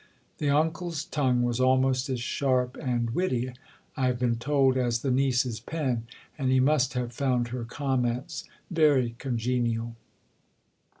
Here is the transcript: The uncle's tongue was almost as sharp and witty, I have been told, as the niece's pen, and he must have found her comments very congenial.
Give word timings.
The 0.39 0.49
uncle's 0.49 1.05
tongue 1.05 1.43
was 1.43 1.59
almost 1.59 2.09
as 2.09 2.19
sharp 2.19 2.75
and 2.75 3.11
witty, 3.11 3.53
I 3.95 4.07
have 4.07 4.17
been 4.17 4.37
told, 4.37 4.75
as 4.75 5.03
the 5.03 5.11
niece's 5.11 5.59
pen, 5.59 6.07
and 6.39 6.49
he 6.49 6.59
must 6.59 6.95
have 6.95 7.13
found 7.13 7.49
her 7.49 7.65
comments 7.65 8.43
very 8.71 9.13
congenial. 9.19 9.95